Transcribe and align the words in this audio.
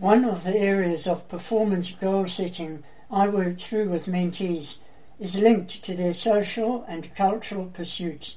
One 0.00 0.24
of 0.24 0.44
the 0.44 0.56
areas 0.56 1.08
of 1.08 1.28
performance 1.28 1.92
goal 1.92 2.28
setting 2.28 2.84
I 3.10 3.26
work 3.26 3.58
through 3.58 3.88
with 3.88 4.06
mentees 4.06 4.78
is 5.18 5.40
linked 5.40 5.82
to 5.82 5.96
their 5.96 6.12
social 6.12 6.84
and 6.86 7.12
cultural 7.16 7.66
pursuits. 7.66 8.36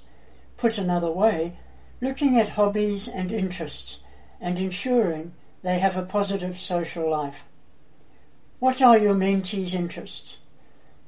Put 0.58 0.80
another 0.80 1.12
way, 1.12 1.60
looking 2.02 2.40
at 2.40 2.50
hobbies 2.50 3.08
and 3.08 3.32
interests 3.32 4.04
and 4.40 4.60
ensuring 4.60 5.34
they 5.62 5.78
have 5.78 5.96
a 5.96 6.02
positive 6.02 6.60
social 6.60 7.08
life. 7.08 7.44
What 8.58 8.82
are 8.82 8.98
your 8.98 9.14
mentees' 9.14 9.76
interests? 9.76 10.40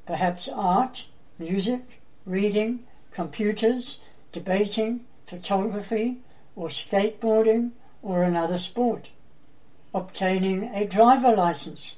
Perhaps 0.06 0.48
art, 0.50 1.08
music, 1.40 2.00
reading, 2.28 2.86
computers, 3.12 4.02
debating, 4.32 5.06
photography, 5.26 6.20
or 6.56 6.68
skateboarding, 6.68 7.72
or 8.04 8.22
another 8.22 8.60
sport. 8.60 9.10
Obtaining 9.96 10.74
a 10.74 10.88
driver 10.88 11.36
license, 11.36 11.98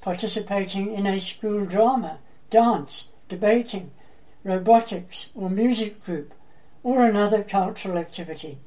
participating 0.00 0.92
in 0.92 1.06
a 1.06 1.18
school 1.18 1.64
drama, 1.64 2.18
dance, 2.50 3.08
debating, 3.28 3.90
robotics, 4.44 5.30
or 5.34 5.50
music 5.50 6.04
group, 6.04 6.32
or 6.84 7.04
another 7.04 7.42
cultural 7.42 7.98
activity. 7.98 8.58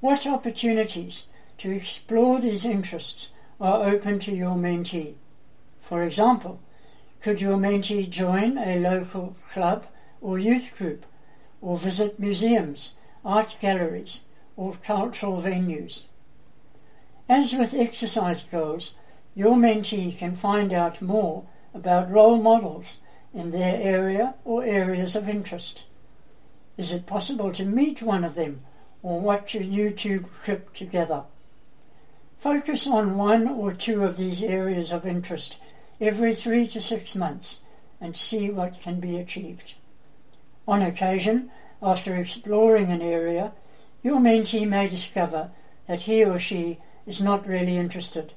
What 0.00 0.26
opportunities 0.26 1.28
to 1.58 1.70
explore 1.70 2.40
these 2.40 2.66
interests 2.66 3.32
are 3.58 3.88
open 3.88 4.18
to 4.20 4.34
your 4.34 4.56
mentee? 4.56 5.14
For 5.80 6.02
example, 6.02 6.60
could 7.22 7.40
your 7.40 7.56
mentee 7.56 8.10
join 8.10 8.58
a 8.58 8.80
local 8.80 9.34
club 9.50 9.86
or 10.20 10.38
youth 10.38 10.76
group, 10.76 11.06
or 11.62 11.78
visit 11.78 12.18
museums, 12.18 12.96
art 13.24 13.56
galleries, 13.62 14.24
or 14.56 14.74
cultural 14.74 15.40
venues? 15.40 16.04
As 17.28 17.52
with 17.52 17.74
exercise 17.74 18.42
goals, 18.42 18.96
your 19.34 19.56
mentee 19.56 20.16
can 20.16 20.34
find 20.34 20.72
out 20.72 21.00
more 21.00 21.44
about 21.74 22.10
role 22.10 22.36
models 22.36 23.00
in 23.32 23.50
their 23.50 23.80
area 23.80 24.34
or 24.44 24.64
areas 24.64 25.16
of 25.16 25.28
interest. 25.28 25.86
Is 26.76 26.92
it 26.92 27.06
possible 27.06 27.52
to 27.52 27.64
meet 27.64 28.02
one 28.02 28.24
of 28.24 28.34
them 28.34 28.62
or 29.02 29.20
watch 29.20 29.54
a 29.54 29.60
YouTube 29.60 30.26
clip 30.42 30.74
together? 30.74 31.24
Focus 32.38 32.86
on 32.86 33.16
one 33.16 33.46
or 33.46 33.72
two 33.72 34.04
of 34.04 34.16
these 34.16 34.42
areas 34.42 34.92
of 34.92 35.06
interest 35.06 35.60
every 36.00 36.34
three 36.34 36.66
to 36.66 36.80
six 36.80 37.14
months 37.14 37.60
and 38.00 38.16
see 38.16 38.50
what 38.50 38.80
can 38.80 38.98
be 38.98 39.16
achieved. 39.16 39.74
On 40.66 40.82
occasion, 40.82 41.50
after 41.80 42.16
exploring 42.16 42.90
an 42.90 43.00
area, 43.00 43.52
your 44.02 44.18
mentee 44.18 44.66
may 44.66 44.88
discover 44.88 45.50
that 45.86 46.00
he 46.00 46.24
or 46.24 46.38
she 46.38 46.78
is 47.06 47.22
not 47.22 47.46
really 47.46 47.76
interested. 47.76 48.32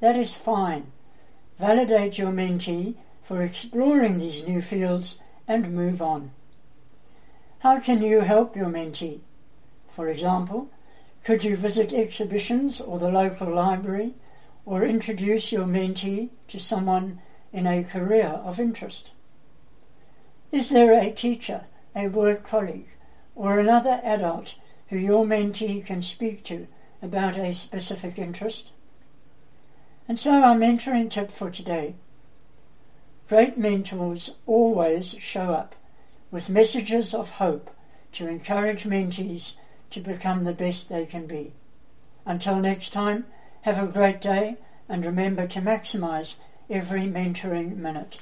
That 0.00 0.16
is 0.16 0.34
fine. 0.34 0.92
Validate 1.58 2.18
your 2.18 2.32
mentee 2.32 2.96
for 3.22 3.42
exploring 3.42 4.18
these 4.18 4.46
new 4.46 4.60
fields 4.60 5.22
and 5.48 5.74
move 5.74 6.02
on. 6.02 6.30
How 7.60 7.80
can 7.80 8.02
you 8.02 8.20
help 8.20 8.56
your 8.56 8.66
mentee? 8.66 9.20
For 9.88 10.08
example, 10.08 10.70
could 11.24 11.44
you 11.44 11.56
visit 11.56 11.92
exhibitions 11.92 12.80
or 12.80 12.98
the 12.98 13.10
local 13.10 13.54
library 13.54 14.14
or 14.66 14.84
introduce 14.84 15.52
your 15.52 15.64
mentee 15.64 16.30
to 16.48 16.58
someone 16.58 17.20
in 17.52 17.66
a 17.66 17.84
career 17.84 18.40
of 18.44 18.60
interest? 18.60 19.12
Is 20.52 20.70
there 20.70 20.92
a 20.92 21.10
teacher, 21.10 21.64
a 21.96 22.08
work 22.08 22.44
colleague, 22.44 22.88
or 23.34 23.58
another 23.58 24.00
adult 24.04 24.56
who 24.88 24.98
your 24.98 25.24
mentee 25.24 25.84
can 25.84 26.02
speak 26.02 26.44
to 26.44 26.66
about 27.04 27.38
a 27.38 27.52
specific 27.52 28.18
interest? 28.18 28.72
And 30.08 30.18
so, 30.18 30.32
our 30.42 30.56
mentoring 30.56 31.10
tip 31.10 31.30
for 31.30 31.50
today 31.50 31.94
great 33.28 33.56
mentors 33.56 34.38
always 34.46 35.16
show 35.18 35.50
up 35.52 35.74
with 36.30 36.50
messages 36.50 37.14
of 37.14 37.30
hope 37.30 37.70
to 38.12 38.28
encourage 38.28 38.84
mentees 38.84 39.56
to 39.90 40.00
become 40.00 40.44
the 40.44 40.52
best 40.52 40.88
they 40.88 41.06
can 41.06 41.26
be. 41.26 41.52
Until 42.26 42.60
next 42.60 42.90
time, 42.90 43.26
have 43.62 43.82
a 43.82 43.90
great 43.90 44.20
day 44.20 44.56
and 44.88 45.04
remember 45.04 45.46
to 45.46 45.60
maximize 45.60 46.38
every 46.68 47.02
mentoring 47.02 47.76
minute. 47.76 48.20